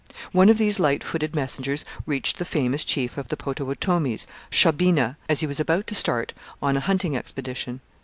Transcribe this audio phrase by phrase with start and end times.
[0.31, 5.41] One of these light footed messengers reached the famous chief of the Potawatomis, Shaubena, as
[5.41, 7.81] he was about to start on a hunting expedition.